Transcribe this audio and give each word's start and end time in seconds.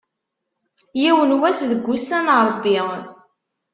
Yiwen 1.01 1.31
wass, 1.39 1.59
deg 1.69 1.83
ussan 1.93 2.27
n 2.31 2.37
Ṛebbi. 2.47 2.77